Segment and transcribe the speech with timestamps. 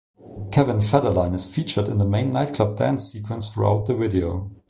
[0.51, 4.49] Kevin Federline is featured in the main nightclub dance sequence throughout the video.